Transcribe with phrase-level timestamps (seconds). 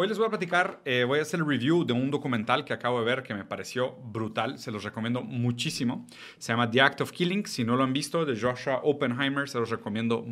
[0.00, 2.72] Hoy les voy a platicar, eh, voy a hacer el review de un documental que
[2.72, 6.06] acabo de ver que me pareció brutal, se los recomiendo muchísimo.
[6.38, 9.58] Se llama The Act of Killing, si no lo han visto, de Joshua Oppenheimer, se
[9.58, 10.24] los recomiendo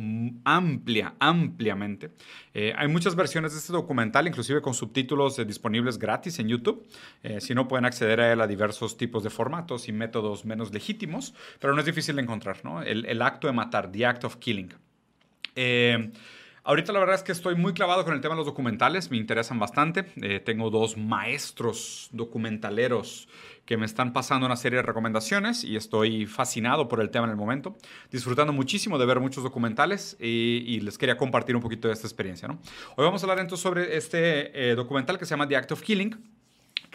[0.45, 2.11] amplia, ampliamente.
[2.53, 6.87] Eh, hay muchas versiones de este documental, inclusive con subtítulos eh, disponibles gratis en YouTube.
[7.39, 11.33] si no, pueden acceder a él a diversos tipos de formatos y métodos menos legítimos,
[11.59, 12.83] pero no es difícil de encontrar, ¿no?
[12.83, 14.73] El, el acto de matar, The Act of Killing.
[15.57, 16.11] Eh,
[16.67, 19.15] Ahorita la verdad es que estoy muy clavado con el tema de los documentales, me
[19.15, 20.11] interesan bastante.
[20.21, 23.29] Eh, tengo dos maestros documentaleros
[23.65, 27.31] que me están pasando una serie de recomendaciones y estoy fascinado por el tema en
[27.31, 27.77] el momento,
[28.11, 32.49] disfrutando muchísimo de ver muchos documentales y, les quería compartir un poquito de esta experiencia.
[32.49, 32.59] ¿no?
[32.97, 35.81] Hoy vamos a hablar entonces sobre este eh, documental que se llama The Act of
[35.81, 36.36] Killing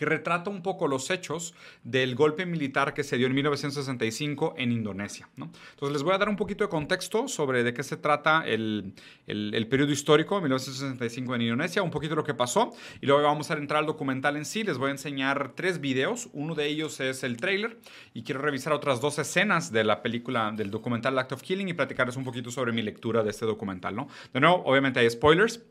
[0.02, 4.73] que retrata un poco los hechos del golpe militar que se dio en 1965 en
[4.73, 5.29] Indonesia.
[5.37, 8.95] Entonces les voy a dar un poquito de contexto sobre de qué se trata el,
[9.29, 13.52] el, periodo histórico de 1965 en Indonesia, un poquito lo que pasó, y luego vamos
[13.52, 14.65] a entrar al documental en sí.
[14.65, 17.79] Les voy a enseñar tres videos, uno de ellos es el trailer,
[18.12, 21.74] y quiero revisar otras dos escenas de la película, del documental Act of Killing, y
[21.74, 23.95] platicarles un poquito sobre mi lectura de este documental.
[23.95, 24.09] ¿no?
[24.34, 25.62] De nuevo, obviamente hay spoilers,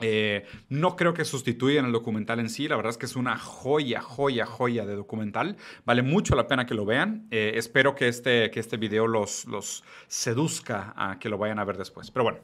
[0.00, 3.38] eh, no creo que sustituyan el documental en sí, la verdad es que es una
[3.38, 5.56] joya, joya, joya de documental.
[5.84, 7.26] Vale mucho la pena que lo vean.
[7.30, 11.64] Eh, espero que este, que este video los, los seduzca a que lo vayan a
[11.64, 12.10] ver después.
[12.10, 12.38] Pero bueno,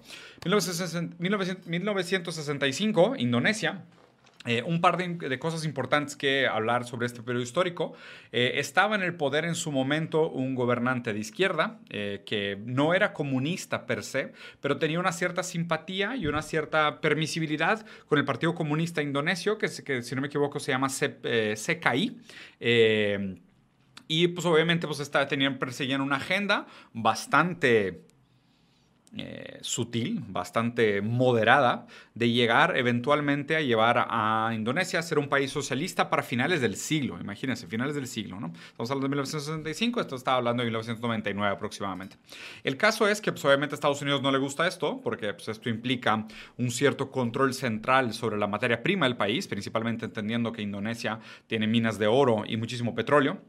[0.45, 3.85] 1965, Indonesia
[4.47, 7.95] eh, un par de, cosas importantes que hablar sobre este periodo histórico.
[8.33, 12.95] Eh, estaba en el poder en su momento un gobernante de izquierda eh, que no
[12.95, 18.25] era comunista per se, pero tenía una cierta simpatía y una cierta permisibilidad con el
[18.25, 22.19] Partido Comunista Indonesio, que, si no me equivoco se llama CKI.
[24.09, 28.06] y pues obviamente pues tenían, perseguían una agenda bastante
[29.19, 35.51] eh, sutil, bastante moderada, de llegar eventualmente a llevar a Indonesia a ser un país
[35.51, 37.19] socialista para finales del siglo.
[37.21, 38.53] Imagínense, finales del siglo, ¿no?
[38.69, 42.17] Estamos hablando de 1965, esto estaba hablando de 1999 aproximadamente.
[42.65, 45.49] El caso es que, pues, obviamente, a Estados Unidos no le gusta esto, porque pues,
[45.49, 46.27] esto implica
[46.59, 51.67] un cierto control central sobre la materia prima del país, principalmente entendiendo que Indonesia tiene
[51.67, 53.41] minas de oro y muchísimo petróleo,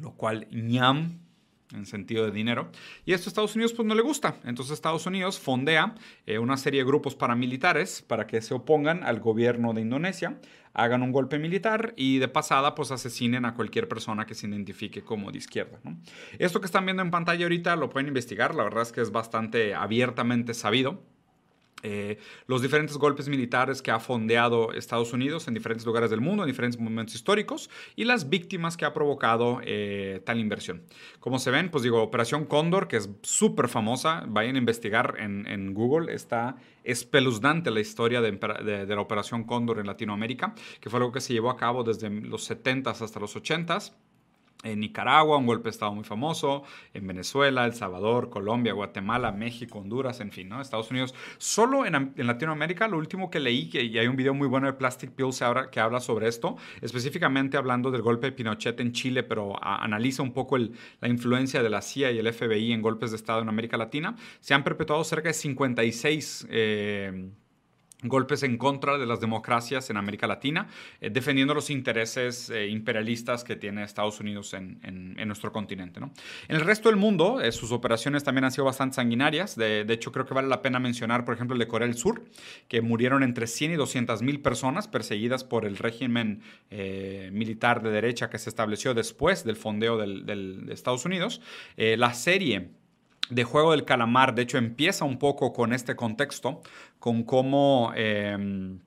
[0.00, 1.27] lo cual ñam
[1.72, 2.70] en sentido de dinero.
[3.04, 4.36] Y esto a Estados Unidos pues no le gusta.
[4.44, 5.94] Entonces Estados Unidos fondea
[6.26, 10.38] eh, una serie de grupos paramilitares para que se opongan al gobierno de Indonesia,
[10.74, 15.02] hagan un golpe militar y de pasada pues asesinen a cualquier persona que se identifique
[15.02, 15.78] como de izquierda.
[16.38, 19.10] Esto que están viendo en pantalla ahorita lo pueden investigar, la verdad es que es
[19.10, 21.02] bastante abiertamente sabido.
[21.82, 26.42] Eh, los diferentes golpes militares que ha fondeado Estados Unidos en diferentes lugares del mundo,
[26.42, 30.82] en diferentes momentos históricos, y las víctimas que ha provocado eh, tal inversión.
[31.20, 35.38] Como se ven, pues digo, Operación Cóndor, que es súper famosa, vayan a investigar en,
[35.74, 41.12] Google, está espeluznante la historia de, de, la Operación Cóndor en Latinoamérica, que fue algo
[41.12, 43.92] que se llevó a cabo desde los 70s hasta los 80s
[44.64, 49.78] en Nicaragua, un golpe de Estado muy famoso, en Venezuela, El Salvador, Colombia, Guatemala, México,
[49.78, 50.60] Honduras, en fin, ¿no?
[50.60, 51.14] Estados Unidos.
[51.38, 54.72] Solo en, Latinoamérica, lo último que leí, que, y hay un video muy bueno de
[54.72, 59.62] Plastic Pills que habla sobre esto, específicamente hablando del golpe de Pinochet en Chile, pero
[59.62, 63.42] analiza un poco la influencia de la CIA y el FBI en golpes de Estado
[63.42, 64.16] en América Latina.
[64.40, 66.46] Se han perpetuado cerca de 56
[68.02, 70.68] golpes en contra de las democracias en América Latina,
[71.00, 74.78] eh, defendiendo los intereses eh, imperialistas que tiene Estados Unidos en,
[75.26, 76.00] nuestro continente.
[76.00, 79.56] En el resto del mundo, eh, sus operaciones también han sido bastante sanguinarias.
[79.56, 82.24] De, hecho, creo que vale la pena mencionar, por ejemplo, el de Corea del Sur,
[82.68, 86.42] que murieron entre 100 y 200 mil personas perseguidas por el régimen
[87.32, 91.40] militar de derecha que se estableció después del fondeo de Estados Unidos.
[91.76, 92.70] la serie
[93.30, 96.62] de Juego del Calamar, de hecho, empieza un poco con este contexto,
[96.98, 98.80] con cómo em,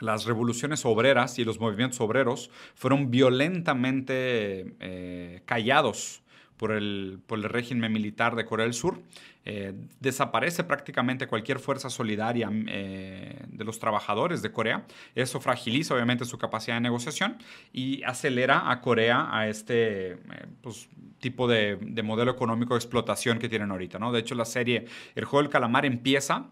[0.00, 6.22] las revoluciones obreras y los movimientos obreros fueron violentamente eh, callados
[6.56, 9.00] por el, por el régimen militar de Corea del Sur.
[9.48, 14.84] Eh, desaparece prácticamente cualquier fuerza solidaria eh, de los trabajadores de Corea.
[15.14, 17.38] Eso fragiliza obviamente su capacidad de negociación
[17.72, 20.18] y acelera a Corea a este eh,
[20.62, 20.88] pues,
[21.20, 24.00] tipo de, de, modelo económico de explotación que tienen ahorita.
[24.00, 24.10] ¿no?
[24.10, 26.48] De hecho, la serie El juego del calamar empieza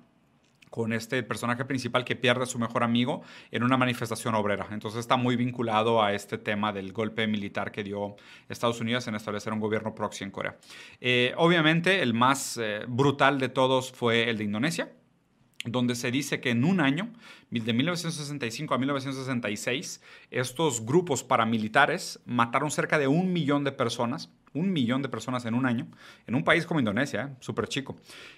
[0.74, 3.22] con este personaje principal que pierde a su mejor amigo
[3.52, 4.66] en una manifestación obrera.
[4.72, 8.16] Entonces está muy vinculado a este tema del golpe militar que dio
[8.48, 10.58] Estados Unidos en establecer un gobierno proxy en Corea.
[11.00, 14.90] Eh, obviamente el más eh, brutal de todos fue el de Indonesia
[15.64, 17.08] donde se dice que en un año,
[17.50, 24.72] de 1965 a 1966, estos grupos paramilitares mataron cerca de un millón de personas un
[24.72, 25.86] millón de personas en un año,
[26.26, 27.36] en un país como Indonesia, ¿eh?
[27.40, 27.96] súper chico,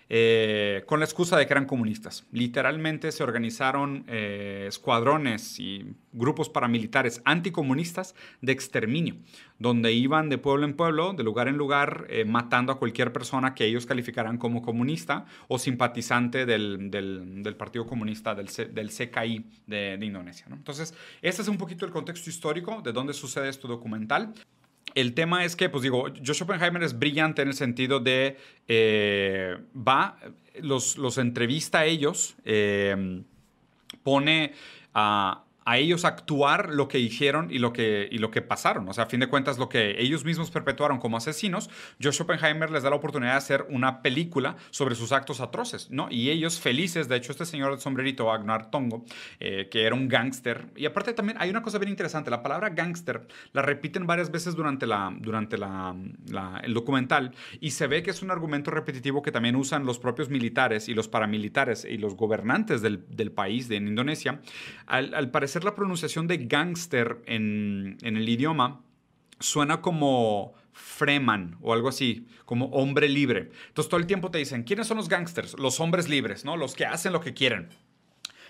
[0.09, 2.25] eh, con la excusa de que eran comunistas.
[2.33, 9.17] Literalmente se organizaron eh, escuadrones y grupos paramilitares anticomunistas de exterminio,
[9.59, 13.67] donde iban de pueblo en pueblo, de lugar en lugar, matando a cualquier persona que
[13.67, 20.47] ellos calificaran como comunista o simpatizante del, Partido Comunista, del, del CKI de, Indonesia.
[20.51, 24.33] Entonces, este es un poquito el contexto histórico de dónde sucede este documental.
[24.95, 28.39] El tema es que, pues digo, Josh Oppenheimer es brillante en el sentido de,
[28.69, 30.19] eh, va,
[30.61, 33.23] los, los, entrevista a ellos, eh,
[34.03, 34.53] pone
[34.95, 38.89] a a ellos actuar lo que hicieron y lo que, y lo que pasaron.
[38.89, 41.69] O sea, a fin de cuentas, lo que ellos mismos perpetuaron como asesinos,
[42.01, 46.07] Josh Oppenheimer les da la oportunidad de hacer una película sobre sus actos atroces, ¿no?
[46.09, 49.05] Y ellos felices, de hecho, este señor de sombrerito, Agnar Tongo,
[49.41, 50.67] eh, que era un gángster.
[50.77, 54.55] Y aparte también hay una cosa bien interesante, la palabra gángster la repiten varias veces
[54.55, 55.97] durante, la, durante la,
[56.63, 60.29] el documental y se ve que es un argumento repetitivo que también usan los propios
[60.29, 64.41] militares y los paramilitares y los gobernantes del, del país, de Indonesia.
[64.87, 68.81] Al parecer, la pronunciación de gangster en, en el idioma
[69.39, 73.51] suena como Freeman o algo así, como hombre libre.
[73.69, 75.59] Entonces todo el tiempo te dicen, ¿quiénes son los gangsters?
[75.59, 76.57] Los hombres libres, ¿no?
[76.57, 77.69] Los que hacen lo que quieren.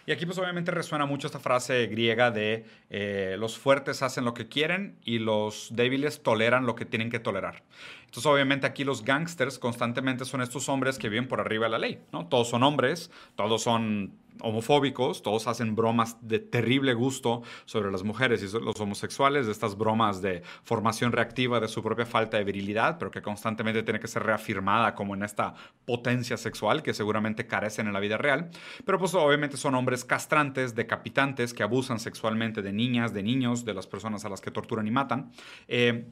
[0.07, 4.35] Y aquí pues obviamente resuena mucho esta frase griega de eh, los fuertes hacen lo
[4.35, 7.65] que quieren y los débiles toleran lo que tienen que tolerar.
[8.05, 11.79] Entonces obviamente aquí los gangsters constantemente son estos hombres que viven por arriba de la
[11.79, 12.29] ley, ¿no?
[12.29, 18.43] Todos son hombres, todos son homofóbicos, todos hacen bromas de terrible gusto sobre las mujeres
[18.43, 23.11] y los homosexuales, estas bromas de formación reactiva de su propia falta de virilidad, pero
[23.11, 25.55] que constantemente tiene que ser reafirmada como en esta
[25.85, 28.51] potencia sexual que seguramente carecen en la vida real.
[28.85, 33.75] Pero pues obviamente son hombres castrantes, decapitantes, que abusan sexualmente de niñas, de niños, de
[33.75, 35.31] las personas a las que torturan y matan.
[35.69, 36.07] Eh,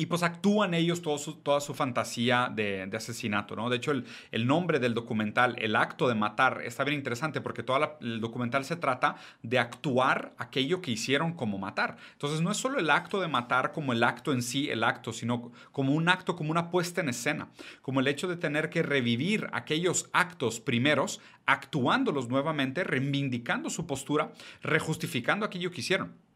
[0.00, 3.68] y pues actúan ellos toda su fantasía de, asesinato, ¿no?
[3.68, 7.98] De hecho, el, nombre del documental, el acto de matar, está bien interesante porque todo
[8.00, 11.98] el documental se trata de actuar aquello que hicieron como matar.
[12.12, 15.12] Entonces, no es solo el acto de matar como el acto en sí, el acto,
[15.12, 17.50] sino como un acto, como una puesta en escena,
[17.82, 24.32] como el hecho de tener que revivir aquellos actos primeros, actuándolos nuevamente, reivindicando su postura,
[24.62, 26.29] rejustificando aquello que hicieron.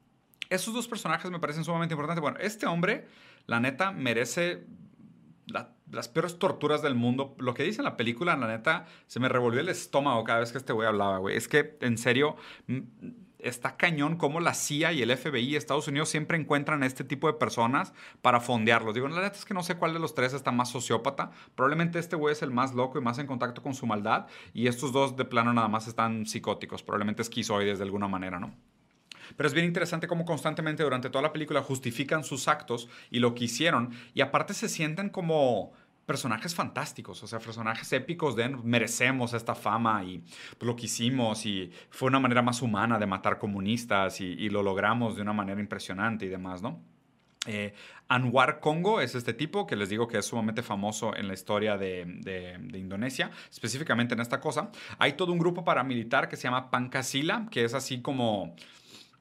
[0.51, 2.23] Esos dos personajes me parecen sumamente importantes.
[2.23, 3.07] Bueno, este hombre
[3.47, 4.67] la neta merece
[5.91, 7.37] las peores torturas del mundo.
[7.39, 10.53] Lo que dice en la película, la neta, se me revolvió el estómago cada vez
[10.53, 11.37] que este güey hablaba, güey.
[11.37, 12.37] Es que, en serio,
[13.39, 17.05] está cañón cómo la CIA y el FBI y Estados Unidos siempre encuentran a este
[17.05, 17.93] tipo de personas
[18.23, 18.95] para fondearlos.
[18.95, 21.31] Digo, la neta es que no sé cuál de los tres está más sociópata.
[21.55, 24.27] Probablemente este güey es el más loco y más en contacto con su maldad.
[24.55, 28.55] Y estos dos de plano nada más están psicóticos, probablemente esquizoides de alguna manera, ¿no?
[29.37, 33.35] Pero es bien interesante cómo constantemente durante toda la película justifican sus actos y lo
[33.35, 33.91] que hicieron.
[34.15, 35.73] Y aparte se sienten como
[36.07, 40.23] personajes fantásticos, o sea, personajes épicos de merecemos esta fama y
[40.61, 45.17] lo que hicimos y fue una manera más humana de matar comunistas y, lo logramos
[45.17, 46.81] de una manera impresionante y demás, ¿no?
[47.47, 47.75] Eh,
[48.09, 51.77] Anwar Congo es este tipo que les digo que es sumamente famoso en la historia
[51.77, 54.71] de, de, Indonesia, específicamente en esta cosa.
[54.99, 58.55] Hay todo un grupo paramilitar que se llama Pancasila, que es así como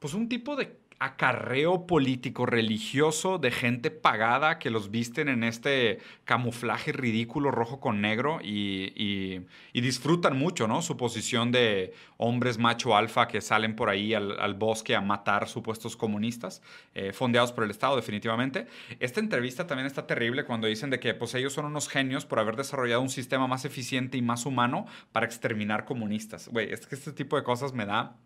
[0.04, 6.00] pues un tipo de acarreo político religioso de gente pagada que los visten en este
[6.26, 10.82] camuflaje ridículo rojo con negro y, disfrutan mucho, ¿no?
[10.82, 15.96] Su posición de hombres macho alfa que salen por ahí al, bosque a matar supuestos
[15.96, 16.62] comunistas,
[16.96, 18.68] eh, fondeados por el Estado definitivamente.
[19.00, 22.40] Esta entrevista también está terrible cuando dicen de que pues ellos son unos genios por
[22.40, 26.50] haber desarrollado un sistema más eficiente y más humano para exterminar comunistas.
[26.50, 28.18] Güey, es que este tipo de cosas me da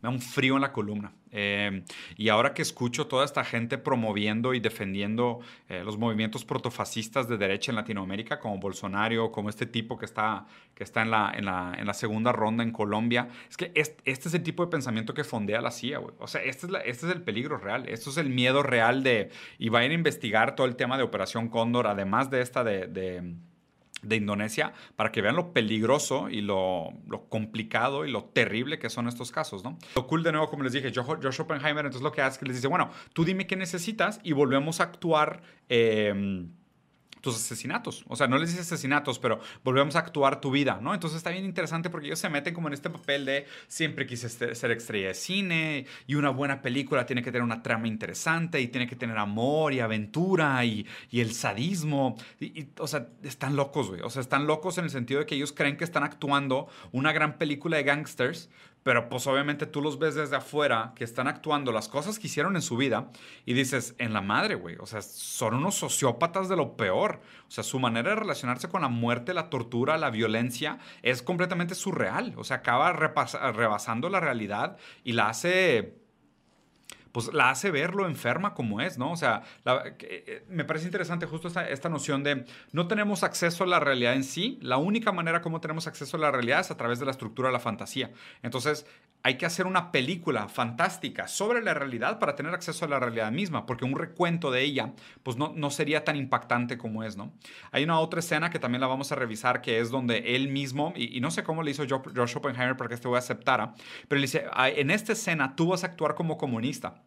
[0.00, 1.12] me da un frío en la columna.
[1.30, 1.84] Eh,
[2.16, 7.38] y ahora que escucho toda esta gente promoviendo y defendiendo eh, los movimientos protofascistas de
[7.38, 11.46] derecha en Latinoamérica, como Bolsonaro, como este tipo que está, que está en, la, en,
[11.46, 15.14] la, en la segunda ronda en Colombia, es que este, es el tipo de pensamiento
[15.14, 16.14] que fondea la CIA, güey.
[16.18, 19.30] O sea, este es, este es el peligro real, esto es el miedo real de...
[19.58, 23.34] Y vayan a investigar todo el tema de Operación Cóndor, además de esta de de
[24.10, 26.92] Indonesia para que vean lo peligroso y lo,
[27.28, 29.78] complicado y lo terrible que son estos casos, ¿no?
[29.94, 32.46] Lo cool de nuevo, como les dije, Josh Oppenheimer entonces lo que hace es que
[32.46, 35.42] les dice, bueno, tú dime qué necesitas y volvemos a actuar.
[35.68, 36.46] Eh,
[37.22, 38.04] tus asesinatos.
[38.08, 40.92] O sea, no les dices asesinatos, pero volvemos a actuar tu vida, ¿no?
[40.92, 44.28] Entonces está bien interesante porque ellos se meten como en este papel de siempre quise
[44.28, 48.68] ser estrella de cine y una buena película tiene que tener una trama interesante y
[48.68, 52.16] tiene que tener amor y aventura y, el sadismo.
[52.78, 54.00] O sea, están locos, güey.
[54.00, 57.12] O sea, están locos en el sentido de que ellos creen que están actuando una
[57.12, 58.50] gran película de gangsters,
[58.82, 62.56] pero pues obviamente tú los ves desde afuera que están actuando las cosas que hicieron
[62.56, 63.10] en su vida
[63.46, 67.20] y dices, en la madre, güey, o sea, son unos sociópatas de lo peor.
[67.48, 71.74] O sea, su manera de relacionarse con la muerte, la tortura, la violencia es completamente
[71.74, 72.34] surreal.
[72.36, 76.01] O sea, acaba rebasando la realidad y la hace
[77.12, 79.12] pues la hace ver lo enferma como es, ¿no?
[79.12, 79.42] O sea,
[80.00, 84.24] eh, me parece interesante justo esta, noción de no tenemos acceso a la realidad en
[84.24, 87.10] sí, la única manera como tenemos acceso a la realidad es a través de la
[87.10, 88.10] estructura de la fantasía.
[88.42, 88.86] Entonces,
[89.24, 93.30] hay que hacer una película fantástica sobre la realidad para tener acceso a la realidad
[93.30, 97.32] misma, porque un recuento de ella, pues no, no sería tan impactante como es, ¿no?
[97.70, 100.92] Hay una otra escena que también la vamos a revisar, que es donde él mismo,
[100.96, 103.74] y, no sé cómo le hizo George Oppenheimer para que este güey aceptara,
[104.08, 107.01] pero le dice, en esta escena tú vas a actuar como comunista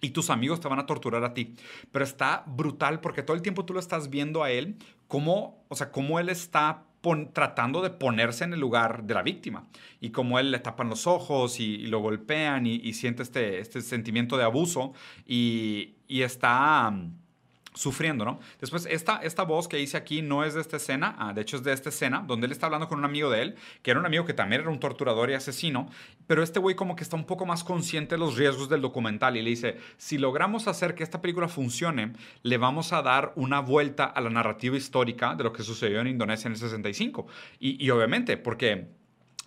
[0.00, 1.54] y tus amigos te van a torturar a ti.
[1.92, 4.76] Pero está brutal porque todo el tiempo tú lo estás viendo a él
[5.08, 6.84] como, o sea, cómo él está
[7.32, 9.66] tratando de ponerse en el lugar de la víctima
[10.00, 14.36] y como él le tapan los ojos y, lo golpean y, siente este, este sentimiento
[14.36, 14.92] de abuso
[15.26, 16.92] y, y está
[17.74, 18.40] sufriendo, ¿no?
[18.60, 21.56] Después, esta, esta voz que hice aquí no es de esta escena, ah, de hecho
[21.56, 24.00] es de esta escena, donde él está hablando con un amigo de él, que era
[24.00, 25.88] un amigo que también era un torturador y asesino,
[26.26, 29.36] pero este güey como que está un poco más consciente de los riesgos del documental
[29.36, 32.12] y le dice, si logramos hacer que esta película funcione,
[32.42, 36.08] le vamos a dar una vuelta a la narrativa histórica de lo que sucedió en
[36.08, 37.26] Indonesia en el 65.
[37.58, 38.99] Y, y obviamente, porque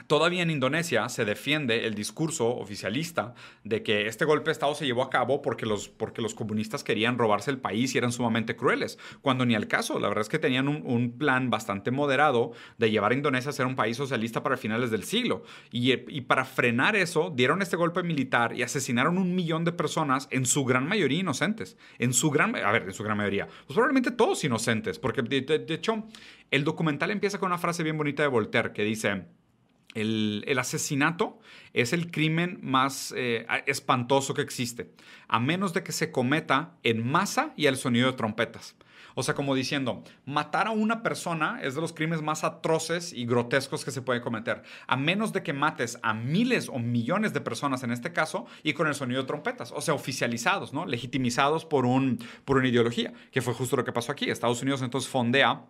[0.08, 3.34] Todavía en Indonesia se defiende el discurso oficialista
[3.64, 6.84] de que este golpe de Estado se llevó a cabo porque los, porque los comunistas
[6.84, 10.00] querían robarse el país y eran sumamente crueles, cuando ni al caso.
[10.00, 13.66] La verdad es que tenían un, plan bastante moderado de llevar a Indonesia a ser
[13.66, 15.44] un país socialista para finales del siglo.
[15.72, 20.28] Y, y, para frenar eso, dieron este golpe militar y asesinaron un millón de personas,
[20.32, 21.78] en su gran mayoría inocentes.
[22.00, 23.48] En su gran, a ver, en su gran mayoría.
[23.48, 26.04] Pues probablemente todos inocentes, porque de hecho
[26.52, 29.26] el documental empieza con una frase bien bonita de Voltaire que dice
[29.94, 31.40] el, asesinato
[31.74, 34.92] es el crimen más eh, espantoso que existe,
[35.28, 38.76] a menos de que se cometa en masa y al sonido de trompetas.
[39.16, 43.26] O sea, como diciendo, matar a una persona es de los crímenes más atroces y
[43.26, 47.42] grotescos que se puede cometer, a menos de que mates a miles o millones de
[47.42, 50.86] personas en este caso y con el sonido de trompetas, o sea, oficializados, ¿no?
[50.86, 54.30] Legitimizados por, un, por una ideología, que fue justo lo que pasó aquí.
[54.30, 55.64] Estados Unidos entonces fondea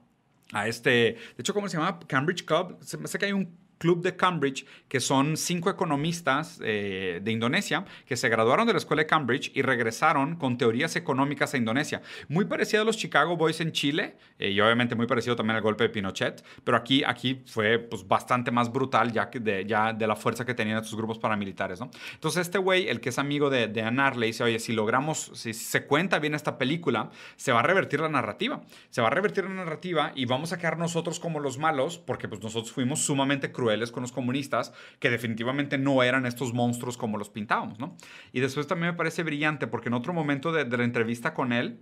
[0.53, 1.99] a este, de hecho, ¿cómo se llama?
[2.07, 2.77] Cambridge Club.
[2.81, 7.31] Se me hace que hay un Club de Cambridge, que son cinco economistas eh, de
[7.33, 11.57] Indonesia que se graduaron de la escuela de Cambridge y regresaron con teorías económicas a
[11.57, 12.01] Indonesia.
[12.29, 15.61] Muy parecido a los Chicago Boys en Chile eh, y obviamente muy parecido también al
[15.61, 19.91] golpe de Pinochet, pero aquí, aquí fue pues, bastante más brutal ya, que de, ya
[19.91, 21.81] de la fuerza que tenían estos grupos paramilitares.
[21.81, 21.91] ¿no?
[22.13, 25.29] Entonces este güey, el que es amigo de, de Anar, le dice, oye, si logramos,
[25.33, 28.61] si se cuenta bien esta película, se va a revertir la narrativa.
[28.91, 32.29] Se va a revertir la narrativa y vamos a quedar nosotros como los malos porque
[32.29, 37.17] pues nosotros fuimos sumamente crueles con los comunistas, que definitivamente no eran estos monstruos como
[37.17, 37.95] los pintábamos, ¿no?
[38.31, 41.79] Y después también me parece brillante porque en otro momento de, la entrevista con él,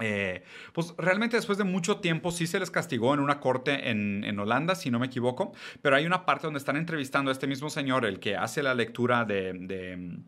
[0.00, 4.38] eh, pues realmente después de mucho tiempo sí se les castigó en una corte en,
[4.38, 7.70] Holanda, si no me equivoco, pero hay una parte donde están entrevistando a este mismo
[7.70, 10.20] señor, el que hace la lectura de de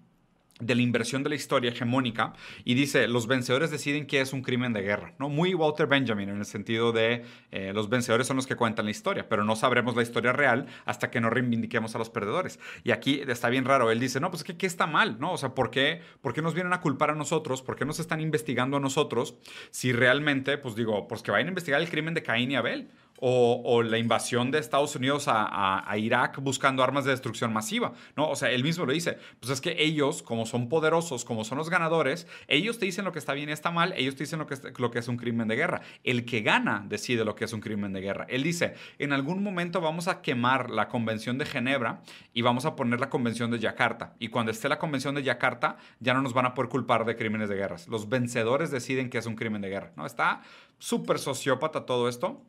[0.67, 2.33] la inversión de la historia hegemónica
[2.65, 5.29] y dice, los vencedores deciden qué es un crimen de guerra, ¿no?
[5.29, 8.91] Muy Walter Benjamin en el sentido de eh, los vencedores son los que cuentan la
[8.91, 12.59] historia, pero no sabremos la historia real hasta que no reivindiquemos a los perdedores.
[12.85, 15.19] Y aquí está bien raro, él dice, no, pues ¿qué, qué está mal?
[15.19, 15.33] ¿no?
[15.33, 17.63] O sea, ¿por qué, ¿por qué nos vienen a culpar a nosotros?
[17.63, 19.37] ¿Por qué nos están investigando a nosotros
[19.71, 22.91] si realmente, pues digo, pues que vayan a investigar el crimen de Caín y Abel?
[23.21, 28.29] O, la invasión de Estados Unidos a, Irak buscando armas de destrucción masiva, ¿no?
[28.31, 31.59] O sea, él mismo lo dice, pues es que ellos, como son poderosos, como son
[31.59, 34.39] los ganadores, ellos te dicen lo que está bien y está mal, ellos te dicen
[34.39, 35.83] lo que, es, un crimen de guerra.
[36.05, 38.27] El que gana decide lo que es un crimen de guerra.
[38.29, 42.03] Él dice, en algún momento vamos a quemar la Convención de Ginebra
[42.33, 44.15] y vamos a poner la Convención de Yakarta.
[44.19, 47.17] Y cuando esté la Convención de Yakarta, ya no nos van a poder culpar de
[47.17, 47.77] crímenes de guerra.
[47.89, 50.07] Los vencedores deciden que es un crimen de guerra, ¿no?
[50.07, 50.43] Está
[50.79, 52.43] súper sociópata todo esto.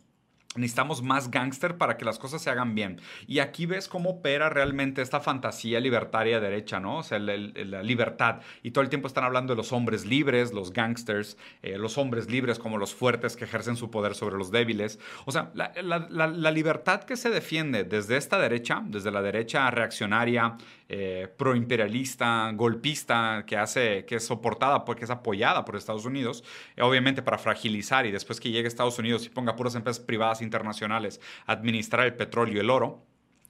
[0.56, 3.00] Necesitamos más gángster para que las cosas se hagan bien.
[3.26, 6.98] Y aquí ves cómo opera realmente esta fantasía libertaria derecha, ¿no?
[6.98, 7.38] O sea, la,
[7.82, 8.42] libertad.
[8.62, 12.30] Y todo el tiempo están hablando de los hombres libres, los gángsters, eh, los hombres
[12.30, 15.00] libres como los fuertes que ejercen su poder sobre los débiles.
[15.26, 15.72] O sea, la,
[16.10, 20.58] la libertad que se defiende desde esta derecha, desde la derecha reaccionaria,
[20.94, 26.44] eh, proimperialista, golpista, que, hace, que es soportada, porque es apoyada por Estados Unidos,
[26.76, 30.42] eh, obviamente para fragilizar y después que llegue Estados Unidos y ponga puras empresas privadas
[30.42, 33.06] internacionales a administrar el petróleo y el oro.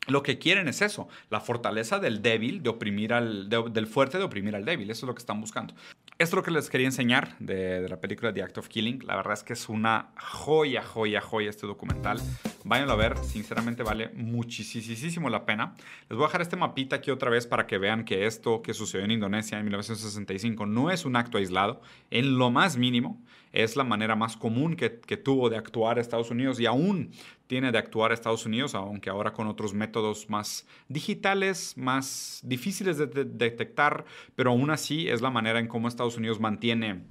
[0.05, 4.23] Lo que quieren es eso, la fortaleza del débil, de oprimir al, del fuerte de
[4.23, 4.91] oprimir al débil.
[4.91, 5.73] Eso es lo que están buscando.
[6.21, 9.07] Esto es lo que les quería enseñar de, la película The Act of Killing.
[9.07, 12.21] La verdad es que es una joya, joya, joya este documental.
[12.63, 15.73] váyanlo a ver, sinceramente vale muchísimo la pena.
[16.09, 18.75] Les voy a dejar este mapita aquí otra vez para que vean que esto que
[18.75, 23.19] sucedió en Indonesia en 1965 no es un acto aislado, en lo más mínimo
[23.53, 27.11] es la manera más común que, tuvo de actuar Estados Unidos y aún
[27.47, 33.07] tiene de actuar Estados Unidos, aunque ahora con otros métodos más digitales, más difíciles de
[33.07, 34.05] detectar,
[34.35, 37.03] pero aún así es la manera en cómo Estados Unidos mantiene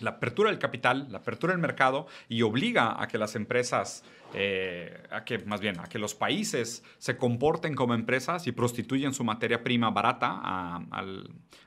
[0.00, 4.02] la apertura del capital, la apertura del mercado y obliga a que las empresas,
[4.34, 9.14] eh, a que más bien, a que los países se comporten como empresas y prostituyen
[9.14, 11.04] su materia prima barata a,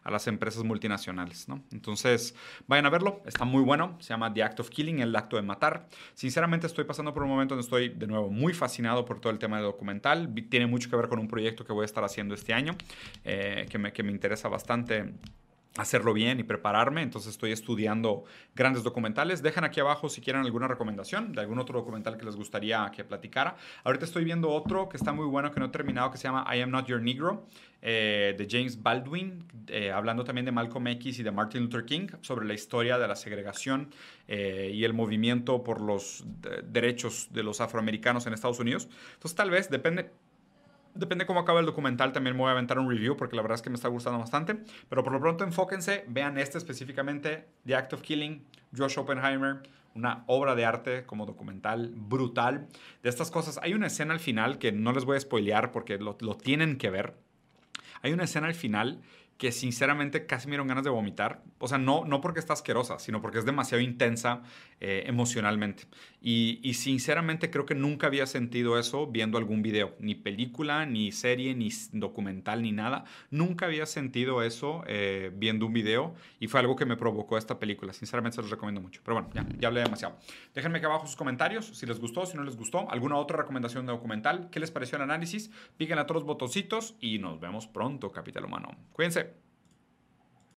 [0.10, 1.48] las empresas multinacionales.
[1.48, 1.64] ¿no?
[1.72, 2.36] Entonces,
[2.68, 5.42] vayan a verlo, está muy bueno, se llama The Act of Killing, el acto de
[5.42, 5.88] matar.
[6.14, 9.40] Sinceramente estoy pasando por un momento donde estoy de nuevo muy fascinado por todo el
[9.40, 12.36] tema de documental, tiene mucho que ver con un proyecto que voy a estar haciendo
[12.36, 12.76] este año,
[13.24, 15.14] eh, que, me, que me interesa bastante
[15.78, 17.02] hacerlo bien y prepararme.
[17.02, 18.24] Entonces estoy estudiando
[18.56, 19.42] grandes documentales.
[19.42, 23.04] Dejan aquí abajo si quieren alguna recomendación de algún otro documental que les gustaría que
[23.04, 23.56] platicara.
[23.84, 26.46] Ahorita estoy viendo otro que está muy bueno, que no he terminado, que se llama
[26.54, 27.48] I Am Not Your Negro,
[27.82, 32.08] eh, de James Baldwin, eh, hablando también de Malcolm X y de Martin Luther King,
[32.22, 33.90] sobre la historia de la segregación
[34.28, 36.26] eh, y el movimiento por los
[36.64, 38.88] derechos de los afroamericanos en Estados Unidos.
[39.14, 40.12] Entonces tal vez, depende
[40.98, 43.56] Depende cómo acaba el documental, también me voy a aventar un review porque la verdad
[43.56, 44.58] es que me está gustando bastante.
[44.89, 48.44] Pero por lo pronto enfóquense, vean este específicamente, The Act of Killing,
[48.75, 49.62] Josh Oppenheimer,
[49.96, 52.68] una obra de arte como documental brutal.
[53.04, 55.98] De estas cosas, hay una escena al final que no les voy a spoilear porque
[55.98, 57.16] lo, lo tienen que ver.
[58.01, 59.01] Hay una escena al final
[59.38, 61.44] que sinceramente casi me dieron ganas de vomitar.
[61.60, 64.41] O sea, no, no porque está asquerosa, sino porque es demasiado intensa
[64.79, 65.86] eh, emocionalmente.
[66.22, 71.56] Y, sinceramente creo que nunca había sentido eso viendo algún video, ni película, ni serie,
[71.56, 73.06] ni documental, ni nada.
[73.32, 77.60] Nunca había sentido eso eh, viendo un video y fue algo que me provocó esta
[77.60, 77.94] película.
[77.94, 79.01] Sinceramente se los recomiendo mucho.
[79.03, 80.17] Pero bueno, ya, ya hablé demasiado.
[80.53, 83.86] Déjenme aquí abajo sus comentarios si les gustó, si no les gustó, alguna otra recomendación
[83.86, 85.51] de documental, qué les pareció el análisis.
[85.77, 88.75] Piquen a todos los botoncitos y nos vemos pronto, Capital Humano.
[88.94, 89.27] Cuídense.